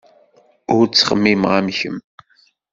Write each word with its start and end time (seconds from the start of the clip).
Ur 0.75 0.83
ttxemmimeɣ 0.87 1.51
am 1.59 1.67
kemm. 1.79 1.97